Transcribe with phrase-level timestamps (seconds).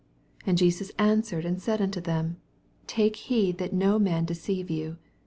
[0.45, 2.37] 4 And Jesus answered a^d said unto them,
[2.87, 4.97] Take heed that no man deceive you.